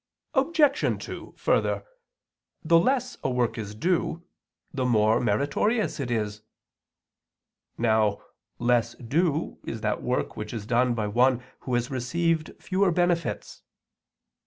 [0.33, 1.05] Obj.
[1.05, 1.83] 2: Further,
[2.63, 4.23] the less a work is due,
[4.73, 6.41] the more meritorious it is.
[7.77, 8.23] Now,
[8.57, 13.61] less due is that work which is done by one who has received fewer benefits.